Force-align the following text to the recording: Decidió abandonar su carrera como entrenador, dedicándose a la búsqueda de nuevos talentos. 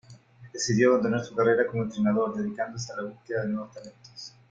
Decidió 0.51 0.89
abandonar 0.95 1.23
su 1.23 1.35
carrera 1.35 1.67
como 1.67 1.83
entrenador, 1.83 2.35
dedicándose 2.35 2.91
a 2.91 2.95
la 3.03 3.09
búsqueda 3.09 3.43
de 3.43 3.49
nuevos 3.49 3.71
talentos. 3.71 4.33